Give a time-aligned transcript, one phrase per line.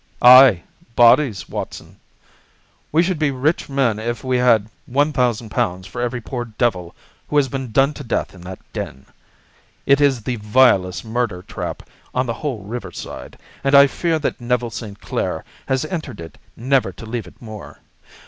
[0.23, 0.63] "Ay,
[0.95, 1.99] bodies, Watson.
[2.91, 6.95] We should be rich men if we had £ 1000 for every poor devil
[7.27, 9.05] who has been done to death in that den.
[9.85, 14.71] It is the vilest murder trap on the whole riverside, and I fear that Neville
[14.71, 14.99] St.
[14.99, 17.77] Clair has entered it never to leave it more.